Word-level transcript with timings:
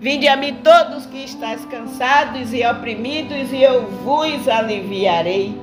Vinde 0.00 0.26
a 0.28 0.34
mim 0.34 0.56
todos 0.64 1.04
que 1.04 1.18
estáis 1.18 1.62
cansados 1.66 2.54
e 2.54 2.64
oprimidos, 2.64 3.52
e 3.52 3.62
eu 3.62 3.82
vos 4.02 4.48
aliviarei. 4.48 5.54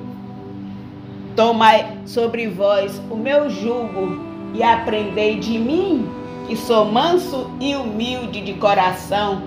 Tomai 1.34 1.98
sobre 2.06 2.46
vós 2.46 3.02
o 3.10 3.16
meu 3.16 3.50
jugo 3.50 4.16
e 4.54 4.62
aprendei 4.62 5.40
de 5.40 5.58
mim, 5.58 6.08
que 6.46 6.54
sou 6.54 6.84
manso 6.84 7.50
e 7.58 7.74
humilde 7.74 8.40
de 8.40 8.54
coração, 8.54 9.42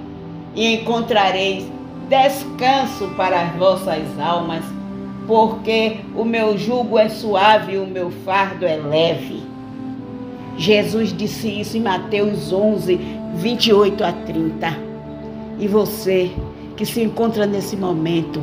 e 0.53 0.75
encontrareis 0.75 1.65
descanso 2.09 3.07
para 3.15 3.43
as 3.43 3.55
vossas 3.55 4.03
almas, 4.19 4.65
porque 5.25 6.01
o 6.13 6.25
meu 6.25 6.57
jugo 6.57 6.99
é 6.99 7.07
suave 7.07 7.75
e 7.75 7.77
o 7.77 7.87
meu 7.87 8.11
fardo 8.25 8.65
é 8.65 8.75
leve. 8.75 9.41
Jesus 10.57 11.15
disse 11.15 11.61
isso 11.61 11.77
em 11.77 11.81
Mateus 11.81 12.51
11, 12.51 13.20
28 13.35 14.03
a 14.03 14.11
30. 14.11 14.77
E 15.59 15.67
você 15.67 16.31
que 16.75 16.85
se 16.85 17.01
encontra 17.01 17.45
nesse 17.45 17.75
momento 17.77 18.41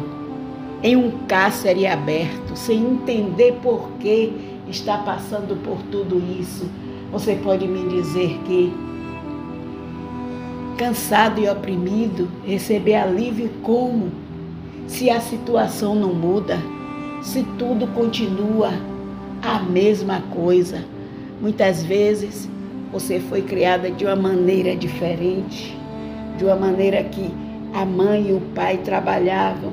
em 0.82 0.96
um 0.96 1.10
cárcere 1.26 1.86
aberto, 1.86 2.54
sem 2.54 2.78
entender 2.78 3.58
por 3.62 3.90
que 3.98 4.32
está 4.68 4.98
passando 4.98 5.60
por 5.62 5.78
tudo 5.90 6.22
isso, 6.38 6.68
você 7.10 7.34
pode 7.34 7.66
me 7.66 7.88
dizer 7.88 8.38
que 8.44 8.72
cansado 10.76 11.40
e 11.40 11.48
oprimido, 11.48 12.28
receber 12.46 12.94
alívio 12.94 13.50
como? 13.62 14.12
Se 14.86 15.10
a 15.10 15.20
situação 15.20 15.94
não 15.94 16.14
muda, 16.14 16.58
se 17.20 17.42
tudo 17.58 17.86
continua 17.88 18.70
a 19.42 19.58
mesma 19.60 20.22
coisa. 20.32 20.84
Muitas 21.40 21.82
vezes 21.82 22.48
você 22.92 23.20
foi 23.20 23.42
criada 23.42 23.90
de 23.90 24.04
uma 24.04 24.16
maneira 24.16 24.74
diferente, 24.76 25.76
de 26.36 26.44
uma 26.44 26.56
maneira 26.56 27.02
que 27.04 27.30
a 27.74 27.84
mãe 27.84 28.28
e 28.30 28.32
o 28.32 28.40
pai 28.54 28.78
trabalhavam 28.78 29.72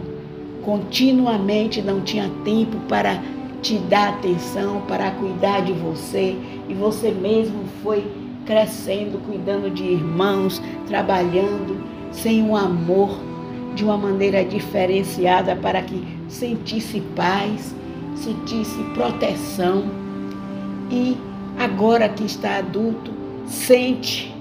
continuamente, 0.64 1.82
não 1.82 2.02
tinha 2.02 2.30
tempo 2.44 2.78
para 2.90 3.22
te 3.62 3.78
dar 3.78 4.10
atenção, 4.10 4.82
para 4.88 5.12
cuidar 5.12 5.62
de 5.62 5.74
você, 5.74 6.36
e 6.68 6.74
você 6.74 7.12
mesmo 7.12 7.64
foi 7.84 8.06
crescendo, 8.46 9.20
cuidando 9.26 9.70
de 9.70 9.84
irmãos, 9.84 10.62
trabalhando 10.88 11.84
sem 12.12 12.44
um 12.44 12.56
amor 12.56 13.20
de 13.76 13.84
uma 13.84 13.98
maneira 13.98 14.44
diferenciada 14.44 15.56
para 15.56 15.82
que 15.82 16.04
sentisse 16.28 17.02
paz, 17.16 17.76
sentisse 18.16 18.82
proteção. 18.94 19.84
E 20.90 21.18
agora 21.58 22.10
que 22.10 22.26
está 22.26 22.58
adulto, 22.58 23.12
sente 23.48 24.34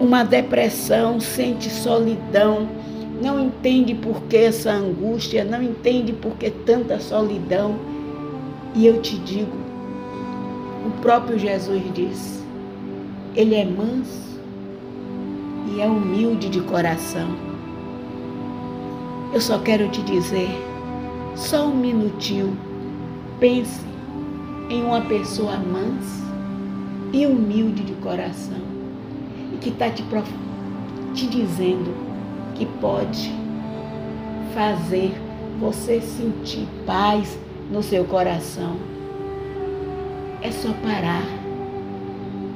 uma 0.00 0.24
depressão, 0.24 1.20
sente 1.20 1.70
solidão, 1.70 2.68
não 3.22 3.40
entende 3.40 3.94
por 3.94 4.22
que 4.22 4.36
essa 4.36 4.72
angústia, 4.72 5.44
não 5.44 5.62
entende 5.62 6.12
por 6.12 6.32
que 6.32 6.50
tanta 6.50 6.98
solidão. 6.98 7.76
E 8.74 8.86
eu 8.86 9.00
te 9.00 9.16
digo, 9.18 9.56
o 10.86 10.90
próprio 11.00 11.38
Jesus 11.38 11.82
diz, 11.94 12.42
ele 13.36 13.54
é 13.54 13.64
manso 13.64 14.40
e 15.72 15.80
é 15.80 15.86
humilde 15.86 16.48
de 16.48 16.60
coração. 16.62 17.28
Eu 19.32 19.40
só 19.40 19.58
quero 19.60 19.88
te 19.88 20.02
dizer, 20.02 20.50
só 21.36 21.66
um 21.66 21.76
minutinho, 21.76 22.56
pense 23.38 23.91
em 24.72 24.82
uma 24.82 25.02
pessoa 25.02 25.58
mansa 25.58 26.24
e 27.12 27.26
humilde 27.26 27.82
de 27.82 27.92
coração 27.96 28.56
e 29.52 29.58
que 29.58 29.68
está 29.68 29.90
te, 29.90 30.02
te 31.12 31.26
dizendo 31.26 31.94
que 32.54 32.64
pode 32.80 33.30
fazer 34.54 35.12
você 35.60 36.00
sentir 36.00 36.66
paz 36.86 37.38
no 37.70 37.82
seu 37.82 38.04
coração. 38.06 38.76
É 40.40 40.50
só 40.50 40.72
parar, 40.82 41.26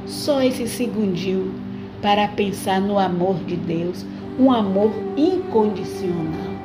só 0.07 0.41
esse 0.41 0.67
segundinho 0.67 1.53
para 2.01 2.29
pensar 2.29 2.81
no 2.81 2.99
amor 2.99 3.37
de 3.45 3.57
Deus, 3.57 4.07
um 4.39 4.51
amor 4.51 4.91
incondicional, 5.19 6.57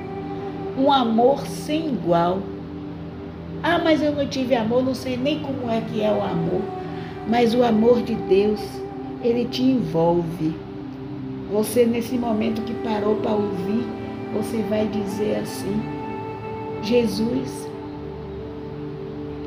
um 0.78 0.90
amor 0.92 1.46
sem 1.46 1.90
igual 1.90 2.40
ah, 3.64 3.80
mas 3.84 4.02
eu 4.02 4.12
não 4.12 4.28
tive 4.28 4.56
amor, 4.56 4.84
não 4.84 4.96
sei 4.96 5.16
nem 5.16 5.40
como 5.40 5.70
é 5.70 5.82
que 5.82 6.02
é 6.02 6.12
o 6.12 6.24
amor. 6.24 6.62
Mas 7.28 7.54
o 7.54 7.64
amor 7.64 8.02
de 8.02 8.16
Deus, 8.16 8.60
ele 9.24 9.46
te 9.46 9.62
envolve. 9.62 10.56
Você, 11.52 11.86
nesse 11.86 12.18
momento 12.18 12.64
que 12.64 12.74
parou 12.76 13.18
para 13.18 13.34
ouvir, 13.34 13.86
você 14.34 14.64
vai 14.64 14.88
dizer 14.88 15.38
assim: 15.38 15.80
Jesus, 16.82 17.70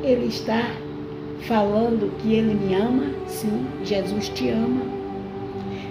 Ele 0.05 0.27
está 0.27 0.71
falando 1.49 2.17
que 2.19 2.35
Ele 2.35 2.55
me 2.55 2.75
ama? 2.75 3.07
Sim, 3.27 3.67
Jesus 3.85 4.29
te 4.29 4.49
ama. 4.51 4.83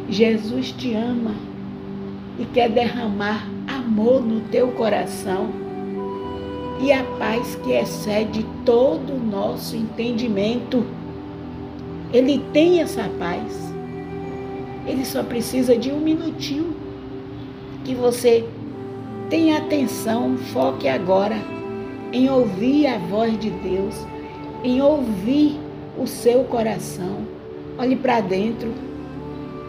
Jesus 0.09 0.71
te 0.71 0.93
ama 0.93 1.31
e 2.39 2.45
quer 2.45 2.69
derramar 2.69 3.47
amor 3.67 4.21
no 4.21 4.41
teu 4.41 4.69
coração 4.69 5.62
e 6.79 6.91
a 6.91 7.03
paz 7.17 7.55
que 7.63 7.71
excede 7.71 8.45
todo 8.65 9.13
o 9.13 9.19
nosso 9.19 9.75
entendimento. 9.75 10.85
Ele 12.11 12.43
tem 12.51 12.81
essa 12.81 13.09
paz. 13.19 13.73
Ele 14.85 15.05
só 15.05 15.23
precisa 15.23 15.77
de 15.77 15.91
um 15.91 15.99
minutinho 15.99 16.75
que 17.83 17.95
você 17.95 18.45
tenha 19.29 19.57
atenção, 19.57 20.37
foque 20.37 20.87
agora 20.87 21.37
em 22.11 22.29
ouvir 22.29 22.87
a 22.87 22.97
voz 22.97 23.37
de 23.39 23.49
Deus, 23.49 23.95
em 24.63 24.81
ouvir 24.81 25.59
o 25.97 26.05
seu 26.05 26.43
coração. 26.43 27.25
Olhe 27.77 27.95
para 27.95 28.21
dentro 28.21 28.71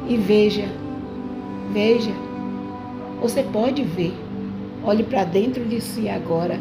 e 0.09 0.17
veja, 0.17 0.69
veja. 1.73 2.13
Você 3.23 3.43
pode 3.43 3.83
ver. 3.83 4.13
Olhe 4.85 5.03
para 5.03 5.25
dentro 5.25 5.65
de 5.65 5.81
si 5.81 6.09
agora 6.09 6.61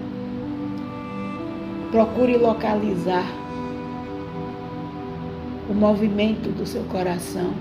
Procure 1.93 2.37
localizar 2.37 3.23
o 5.69 5.75
movimento 5.75 6.49
do 6.49 6.65
seu 6.65 6.81
coração, 6.85 7.53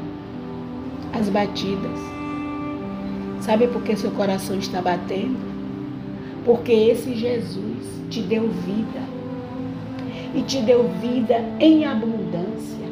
as 1.12 1.28
batidas. 1.28 2.00
Sabe 3.43 3.66
por 3.66 3.82
que 3.82 3.94
seu 3.94 4.10
coração 4.12 4.56
está 4.56 4.81
batendo? 4.81 5.38
Porque 6.47 6.72
esse 6.72 7.15
Jesus 7.15 7.87
te 8.09 8.22
deu 8.22 8.48
vida 8.48 9.03
e 10.34 10.41
te 10.41 10.62
deu 10.62 10.88
vida 11.03 11.44
em 11.60 11.84
abundância. 11.84 12.87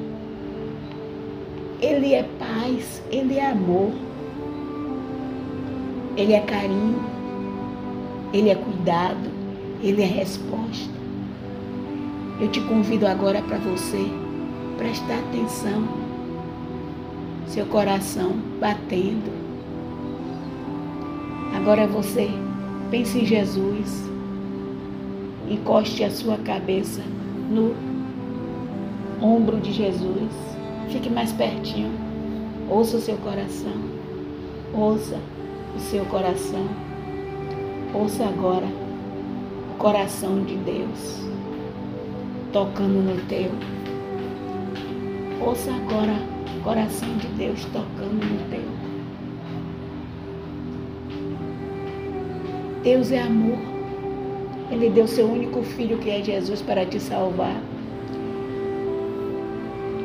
Ele 1.80 2.12
é 2.12 2.28
paz, 2.38 3.02
ele 3.10 3.38
é 3.38 3.50
amor, 3.50 3.92
ele 6.18 6.34
é 6.34 6.40
carinho, 6.40 7.02
ele 8.30 8.50
é 8.50 8.54
cuidado, 8.54 9.30
ele 9.82 10.02
é 10.02 10.06
resposta. 10.06 10.99
Eu 12.40 12.48
te 12.48 12.58
convido 12.62 13.06
agora 13.06 13.42
para 13.42 13.58
você 13.58 14.02
prestar 14.78 15.18
atenção. 15.18 15.86
Seu 17.46 17.66
coração 17.66 18.32
batendo. 18.58 19.30
Agora 21.54 21.86
você 21.86 22.30
pense 22.90 23.18
em 23.18 23.26
Jesus. 23.26 24.08
Encoste 25.50 26.02
a 26.02 26.10
sua 26.10 26.38
cabeça 26.38 27.02
no 27.50 27.74
ombro 29.20 29.60
de 29.60 29.70
Jesus. 29.70 30.32
Fique 30.88 31.10
mais 31.10 31.32
pertinho. 31.32 31.92
Ouça 32.70 32.96
o 32.96 33.00
seu 33.02 33.18
coração. 33.18 33.74
Ouça 34.72 35.18
o 35.76 35.78
seu 35.78 36.06
coração. 36.06 36.66
Ouça 37.92 38.24
agora 38.24 38.66
o 39.74 39.76
coração 39.76 40.42
de 40.42 40.56
Deus 40.56 41.20
tocando 42.52 43.02
no 43.02 43.20
teu. 43.26 43.50
Ouça 45.40 45.70
agora 45.72 46.14
o 46.56 46.62
coração 46.62 47.08
de 47.16 47.26
Deus 47.28 47.64
tocando 47.66 48.24
no 48.24 48.50
teu. 48.50 48.80
Deus 52.82 53.12
é 53.12 53.20
amor. 53.20 53.58
Ele 54.70 54.88
deu 54.90 55.06
seu 55.06 55.26
único 55.26 55.62
filho, 55.62 55.98
que 55.98 56.10
é 56.10 56.22
Jesus, 56.22 56.62
para 56.62 56.86
te 56.86 57.00
salvar. 57.00 57.60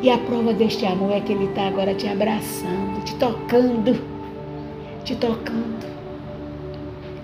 E 0.01 0.09
a 0.09 0.17
prova 0.17 0.53
deste 0.53 0.85
amor 0.85 1.11
é 1.11 1.19
que 1.19 1.33
Ele 1.33 1.45
está 1.45 1.67
agora 1.67 1.93
te 1.93 2.07
abraçando, 2.07 3.03
te 3.03 3.15
tocando, 3.15 3.99
te 5.03 5.15
tocando, 5.15 5.85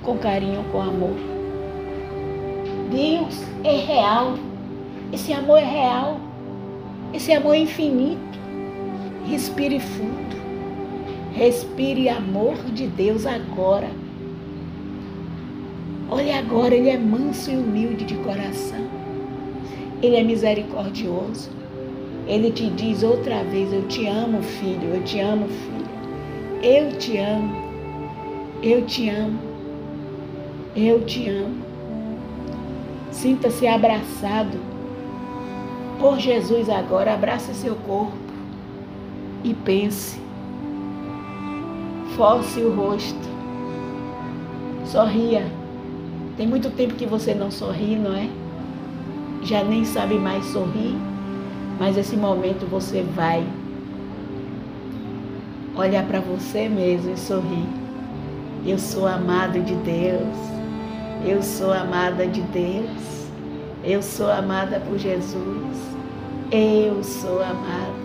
com 0.03 0.17
carinho, 0.17 0.63
com 0.71 0.81
amor. 0.81 1.15
Deus 2.91 3.43
é 3.63 3.75
real. 3.75 4.50
Esse 5.13 5.33
amor 5.33 5.59
é 5.59 5.65
real. 5.65 6.21
Esse 7.13 7.33
amor 7.33 7.53
é 7.53 7.59
infinito. 7.59 8.39
Respire 9.27 9.79
fundo. 9.79 10.41
Respire 11.33 12.07
amor 12.07 12.55
de 12.73 12.87
Deus 12.87 13.25
agora. 13.25 13.89
Olha 16.09 16.39
agora, 16.39 16.73
Ele 16.73 16.89
é 16.89 16.97
manso 16.97 17.51
e 17.51 17.57
humilde 17.57 18.05
de 18.05 18.15
coração. 18.15 18.87
Ele 20.01 20.15
é 20.15 20.23
misericordioso. 20.23 21.49
Ele 22.25 22.49
te 22.49 22.69
diz 22.69 23.03
outra 23.03 23.43
vez: 23.43 23.71
Eu 23.73 23.87
te 23.89 24.07
amo, 24.07 24.41
filho, 24.41 24.95
eu 24.95 25.03
te 25.03 25.19
amo, 25.19 25.47
filha. 25.47 25.91
Eu 26.63 26.97
te 26.97 27.17
amo. 27.17 27.55
Eu 28.63 28.85
te 28.85 29.09
amo. 29.09 29.39
Eu 30.73 31.03
te 31.05 31.27
amo. 31.27 31.65
Sinta-se 33.11 33.67
abraçado 33.67 34.70
por 36.01 36.19
Jesus 36.19 36.67
agora. 36.67 37.13
Abrace 37.13 37.53
seu 37.53 37.75
corpo 37.75 38.17
e 39.43 39.53
pense. 39.53 40.19
Force 42.17 42.59
o 42.59 42.73
rosto. 42.73 43.29
Sorria. 44.85 45.45
Tem 46.35 46.47
muito 46.47 46.71
tempo 46.71 46.95
que 46.95 47.05
você 47.05 47.35
não 47.35 47.51
sorri, 47.51 47.95
não 47.95 48.15
é? 48.15 48.27
Já 49.43 49.63
nem 49.63 49.85
sabe 49.85 50.15
mais 50.15 50.43
sorrir. 50.47 50.95
Mas 51.79 51.95
esse 51.95 52.17
momento 52.17 52.67
você 52.69 53.03
vai 53.15 53.45
olhar 55.75 56.05
para 56.05 56.19
você 56.19 56.67
mesmo 56.67 57.13
e 57.13 57.17
sorrir. 57.17 57.67
Eu 58.65 58.77
sou 58.77 59.07
amado 59.07 59.61
de 59.61 59.75
Deus. 59.75 60.37
Eu 61.25 61.41
sou 61.43 61.71
amada 61.71 62.25
de 62.25 62.41
Deus. 62.41 63.20
Eu 63.83 64.01
sou 64.03 64.29
amada 64.31 64.79
por 64.79 64.97
Jesus. 64.99 65.77
Eu 66.51 67.03
sou 67.03 67.41
amada. 67.41 68.01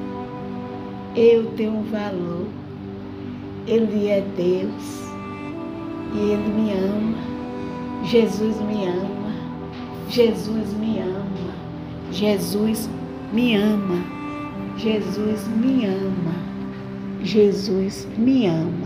Eu 1.15 1.51
tenho 1.53 1.79
um 1.79 1.83
valor. 1.83 2.47
Ele 3.67 4.09
é 4.09 4.23
Deus. 4.37 5.07
E 6.15 6.19
Ele 6.19 6.49
me 6.49 6.73
ama. 6.73 8.07
Jesus 8.07 8.61
me 8.63 8.87
ama. 8.87 9.35
Jesus 10.09 10.73
me 10.75 11.01
ama. 11.01 11.53
Jesus 12.13 12.89
me 13.33 13.57
ama. 13.57 14.03
Jesus 14.79 15.47
me 15.49 15.85
ama. 15.85 16.35
Jesus 17.23 18.07
me 18.17 18.47
ama. 18.47 18.86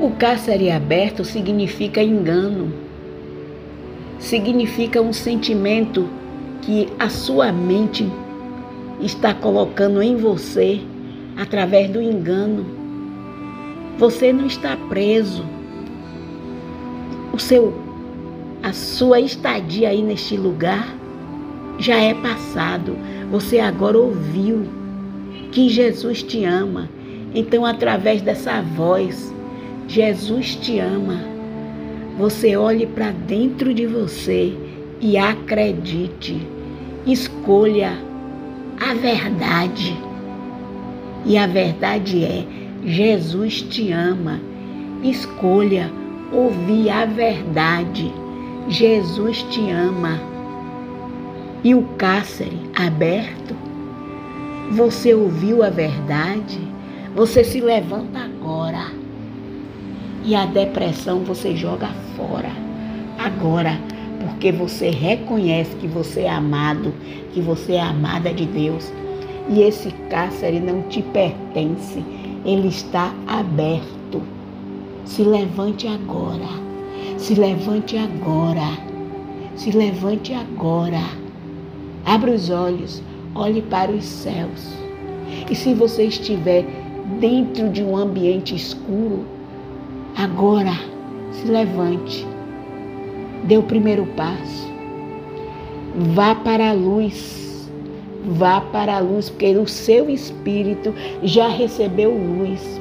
O 0.00 0.12
cárcere 0.12 0.70
aberto 0.70 1.26
significa 1.26 2.02
engano. 2.02 2.72
Significa 4.18 5.02
um 5.02 5.12
sentimento 5.12 6.08
que 6.62 6.88
a 6.98 7.10
sua 7.10 7.52
mente 7.52 8.10
está 9.02 9.34
colocando 9.34 10.00
em 10.00 10.16
você 10.16 10.80
através 11.36 11.90
do 11.90 12.00
engano. 12.00 12.64
Você 13.98 14.32
não 14.32 14.46
está 14.46 14.74
preso. 14.88 15.44
O 17.34 17.38
seu 17.38 17.74
a 18.62 18.72
sua 18.72 19.20
estadia 19.20 19.90
aí 19.90 20.02
neste 20.02 20.34
lugar 20.34 20.96
já 21.78 21.96
é 21.96 22.14
passado. 22.14 22.96
Você 23.30 23.60
agora 23.60 23.98
ouviu 23.98 24.66
que 25.52 25.68
Jesus 25.68 26.22
te 26.22 26.42
ama. 26.46 26.88
Então, 27.34 27.66
através 27.66 28.22
dessa 28.22 28.62
voz, 28.62 29.30
Jesus 29.90 30.54
te 30.54 30.78
ama. 30.78 31.18
Você 32.16 32.56
olhe 32.56 32.86
para 32.86 33.10
dentro 33.10 33.74
de 33.74 33.88
você 33.88 34.54
e 35.00 35.18
acredite. 35.18 36.40
Escolha 37.04 37.98
a 38.80 38.94
verdade. 38.94 39.96
E 41.26 41.36
a 41.36 41.44
verdade 41.48 42.24
é: 42.24 42.46
Jesus 42.84 43.62
te 43.62 43.90
ama. 43.90 44.38
Escolha 45.02 45.90
ouvir 46.32 46.88
a 46.88 47.04
verdade. 47.04 48.12
Jesus 48.68 49.42
te 49.50 49.70
ama. 49.70 50.20
E 51.64 51.74
o 51.74 51.82
cárcere 51.98 52.60
aberto, 52.76 53.56
você 54.70 55.12
ouviu 55.14 55.64
a 55.64 55.68
verdade, 55.68 56.60
você 57.12 57.42
se 57.42 57.60
levanta. 57.60 58.29
E 60.24 60.34
a 60.34 60.44
depressão 60.46 61.20
você 61.20 61.56
joga 61.56 61.88
fora 62.16 62.50
agora, 63.18 63.78
porque 64.20 64.50
você 64.50 64.90
reconhece 64.90 65.74
que 65.76 65.86
você 65.86 66.22
é 66.22 66.30
amado, 66.30 66.94
que 67.32 67.40
você 67.40 67.74
é 67.74 67.80
amada 67.80 68.32
de 68.32 68.46
Deus. 68.46 68.92
E 69.48 69.62
esse 69.62 69.90
cárcere 70.08 70.60
não 70.60 70.82
te 70.82 71.02
pertence, 71.02 72.02
ele 72.44 72.68
está 72.68 73.12
aberto. 73.26 74.22
Se 75.04 75.22
levante 75.22 75.86
agora. 75.86 76.48
Se 77.16 77.34
levante 77.34 77.96
agora. 77.96 78.78
Se 79.56 79.70
levante 79.70 80.32
agora. 80.32 81.02
Abra 82.04 82.30
os 82.30 82.48
olhos, 82.48 83.02
olhe 83.34 83.60
para 83.62 83.90
os 83.90 84.04
céus. 84.04 84.74
E 85.50 85.54
se 85.54 85.74
você 85.74 86.04
estiver 86.04 86.64
dentro 87.18 87.68
de 87.68 87.82
um 87.82 87.96
ambiente 87.96 88.54
escuro, 88.54 89.24
agora 90.22 90.74
se 91.32 91.48
levante. 91.48 92.26
Dê 93.44 93.56
o 93.56 93.62
primeiro 93.62 94.04
passo. 94.16 94.68
Vá 96.14 96.34
para 96.34 96.70
a 96.70 96.72
luz. 96.72 97.70
Vá 98.24 98.60
para 98.60 98.96
a 98.96 98.98
luz, 98.98 99.30
porque 99.30 99.56
o 99.56 99.66
seu 99.66 100.10
espírito 100.10 100.94
já 101.22 101.48
recebeu 101.48 102.10
luz. 102.10 102.80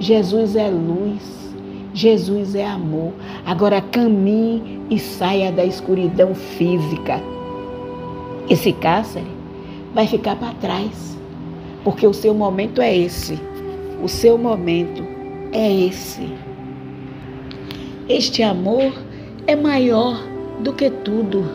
Jesus 0.00 0.56
é 0.56 0.68
luz. 0.68 1.54
Jesus 1.94 2.56
é 2.56 2.66
amor. 2.66 3.12
Agora 3.46 3.80
caminhe 3.80 4.80
e 4.90 4.98
saia 4.98 5.52
da 5.52 5.64
escuridão 5.64 6.34
física. 6.34 7.22
Esse 8.50 8.72
cárcere 8.72 9.30
vai 9.94 10.06
ficar 10.06 10.34
para 10.36 10.54
trás, 10.54 11.16
porque 11.84 12.06
o 12.06 12.12
seu 12.12 12.34
momento 12.34 12.82
é 12.82 12.96
esse. 12.96 13.38
O 14.02 14.08
seu 14.08 14.36
momento 14.36 15.04
é 15.52 15.86
esse. 15.86 16.41
Este 18.12 18.42
amor 18.42 18.92
é 19.46 19.56
maior 19.56 20.22
do 20.60 20.74
que 20.74 20.90
tudo. 20.90 21.46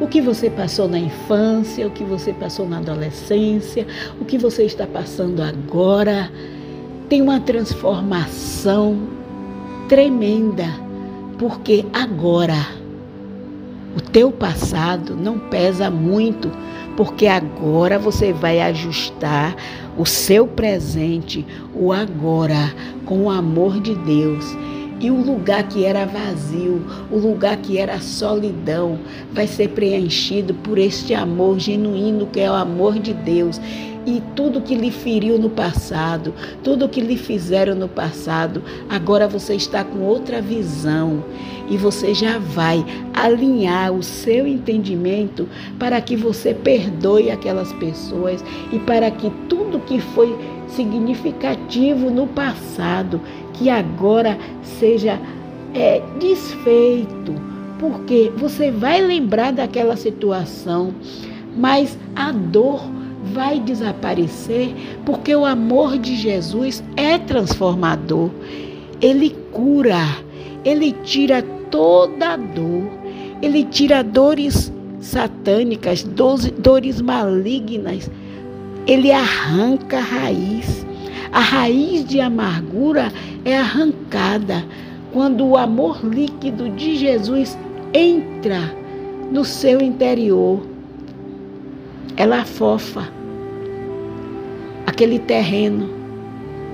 O 0.00 0.08
que 0.08 0.20
você 0.20 0.50
passou 0.50 0.88
na 0.88 0.98
infância, 0.98 1.86
o 1.86 1.90
que 1.92 2.02
você 2.02 2.32
passou 2.32 2.68
na 2.68 2.78
adolescência, 2.78 3.86
o 4.20 4.24
que 4.24 4.36
você 4.36 4.64
está 4.64 4.88
passando 4.88 5.40
agora, 5.40 6.32
tem 7.08 7.22
uma 7.22 7.38
transformação 7.38 9.06
tremenda, 9.88 10.66
porque 11.38 11.84
agora 11.92 12.66
o 13.96 14.00
teu 14.00 14.32
passado 14.32 15.14
não 15.14 15.38
pesa 15.38 15.88
muito, 15.88 16.50
porque 16.96 17.28
agora 17.28 18.00
você 18.00 18.32
vai 18.32 18.60
ajustar 18.60 19.54
o 19.96 20.04
seu 20.04 20.44
presente, 20.44 21.46
o 21.72 21.92
agora, 21.92 22.74
com 23.06 23.26
o 23.26 23.30
amor 23.30 23.80
de 23.80 23.94
Deus. 23.94 24.56
E 25.02 25.10
o 25.10 25.16
lugar 25.16 25.64
que 25.64 25.84
era 25.84 26.06
vazio, 26.06 26.80
o 27.10 27.18
lugar 27.18 27.56
que 27.56 27.76
era 27.76 28.00
solidão, 28.00 29.00
vai 29.32 29.48
ser 29.48 29.70
preenchido 29.70 30.54
por 30.54 30.78
este 30.78 31.12
amor 31.12 31.58
genuíno 31.58 32.28
que 32.28 32.38
é 32.38 32.48
o 32.48 32.54
amor 32.54 33.00
de 33.00 33.12
Deus. 33.12 33.60
E 34.06 34.22
tudo 34.36 34.60
que 34.60 34.76
lhe 34.76 34.92
feriu 34.92 35.40
no 35.40 35.50
passado, 35.50 36.32
tudo 36.62 36.88
que 36.88 37.00
lhe 37.00 37.16
fizeram 37.16 37.74
no 37.74 37.88
passado, 37.88 38.62
agora 38.88 39.26
você 39.26 39.56
está 39.56 39.82
com 39.82 39.98
outra 40.02 40.40
visão. 40.40 41.24
E 41.68 41.76
você 41.76 42.14
já 42.14 42.38
vai 42.38 42.84
alinhar 43.12 43.92
o 43.92 44.04
seu 44.04 44.46
entendimento 44.46 45.48
para 45.80 46.00
que 46.00 46.14
você 46.14 46.54
perdoe 46.54 47.28
aquelas 47.28 47.72
pessoas 47.72 48.44
e 48.72 48.78
para 48.78 49.10
que 49.10 49.30
tudo 49.48 49.80
que 49.80 50.00
foi 50.00 50.36
significativo 50.68 52.10
no 52.10 52.26
passado, 52.26 53.20
que 53.52 53.68
agora 53.70 54.38
seja 54.62 55.18
é, 55.74 56.02
desfeito, 56.18 57.34
porque 57.78 58.32
você 58.36 58.70
vai 58.70 59.00
lembrar 59.00 59.52
daquela 59.52 59.96
situação, 59.96 60.94
mas 61.56 61.98
a 62.14 62.32
dor 62.32 62.80
vai 63.32 63.60
desaparecer 63.60 64.74
porque 65.04 65.34
o 65.34 65.44
amor 65.44 65.98
de 65.98 66.16
Jesus 66.16 66.82
é 66.96 67.18
transformador. 67.18 68.30
Ele 69.00 69.30
cura, 69.52 70.04
ele 70.64 70.92
tira 71.04 71.42
toda 71.70 72.34
a 72.34 72.36
dor, 72.36 72.84
ele 73.40 73.64
tira 73.64 74.02
dores 74.02 74.72
satânicas, 75.00 76.04
dores 76.04 77.00
malignas, 77.00 78.10
ele 78.86 79.10
arranca 79.10 79.98
a 79.98 80.02
raiz. 80.02 80.86
A 81.32 81.40
raiz 81.40 82.04
de 82.04 82.20
amargura 82.20 83.12
é 83.44 83.56
arrancada 83.56 84.64
quando 85.12 85.46
o 85.46 85.56
amor 85.56 86.04
líquido 86.04 86.68
de 86.70 86.96
Jesus 86.96 87.58
entra 87.92 88.74
no 89.30 89.44
seu 89.44 89.80
interior 89.80 90.62
ela 92.16 92.42
afofa 92.42 93.08
aquele 94.86 95.18
terreno 95.18 95.88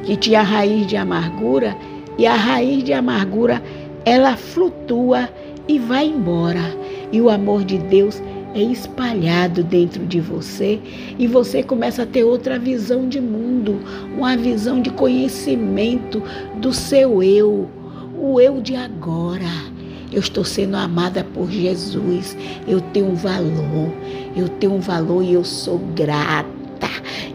que 0.05 0.17
tinha 0.17 0.43
raiz 0.43 0.87
de 0.87 0.97
amargura 0.97 1.77
e 2.19 2.27
a 2.27 2.35
raiz 2.35 2.83
de 2.83 2.93
amargura 2.93 3.63
ela 4.05 4.37
flutua 4.37 5.29
e 5.69 5.79
vai 5.79 6.07
embora. 6.07 6.77
E 7.13 7.21
o 7.21 7.31
amor 7.31 7.65
de 7.65 7.79
Deus 7.79 8.23
é 8.55 8.63
espalhado 8.63 9.63
dentro 9.63 10.07
de 10.07 10.21
você 10.21 10.81
e 11.19 11.27
você 11.27 11.63
começa 11.63 12.03
a 12.03 12.07
ter 12.07 12.25
outra 12.25 12.59
visão 12.59 13.09
de 13.09 13.21
mundo, 13.21 13.81
uma 14.17 14.37
visão 14.37 14.81
de 14.81 14.91
conhecimento 14.91 16.23
do 16.57 16.73
seu 16.73 17.23
eu, 17.23 17.69
o 18.17 18.41
eu 18.41 18.61
de 18.61 18.75
agora. 18.75 19.79
Eu 20.11 20.21
estou 20.21 20.45
sendo 20.45 20.75
amada 20.77 21.23
por 21.35 21.51
Jesus. 21.51 22.37
Eu 22.67 22.81
tenho 22.81 23.11
um 23.11 23.15
valor. 23.15 23.93
Eu 24.35 24.49
tenho 24.49 24.75
um 24.75 24.81
valor 24.81 25.23
e 25.23 25.35
eu 25.35 25.45
sou 25.45 25.79
grata. 25.95 26.49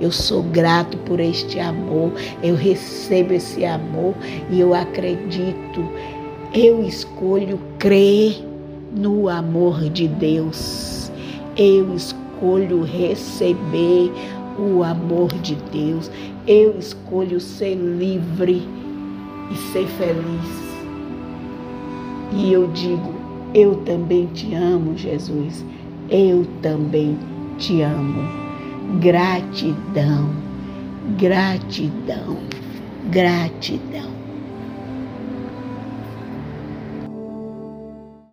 Eu 0.02 0.12
sou 0.12 0.42
grato 0.42 0.98
por 1.00 1.20
este 1.20 1.60
amor. 1.60 2.12
Eu 2.42 2.56
recebo 2.56 3.34
esse 3.34 3.64
amor 3.64 4.16
e 4.50 4.60
eu 4.60 4.74
acredito. 4.74 5.88
Eu 6.52 6.84
escolho 6.84 7.60
crer 7.78 8.44
no 8.96 9.30
amor 9.30 9.90
de 9.90 10.08
Deus. 10.08 11.03
Eu 11.56 11.96
escolho 11.96 12.84
receber 12.84 14.12
o 14.58 14.84
amor 14.84 15.30
de 15.42 15.56
Deus. 15.72 16.10
Eu 16.48 16.78
escolho 16.78 17.40
ser 17.40 17.76
livre 17.76 18.68
e 19.52 19.56
ser 19.72 19.88
feliz. 19.88 20.64
E 22.32 22.52
eu 22.52 22.68
digo: 22.70 23.14
Eu 23.54 23.76
também 23.86 24.26
te 24.28 24.54
amo, 24.56 24.98
Jesus. 24.98 25.64
Eu 26.10 26.46
também 26.62 27.18
te 27.58 27.82
amo. 27.82 28.24
Gratidão, 29.00 30.30
gratidão, 31.18 32.38
gratidão. 33.10 34.13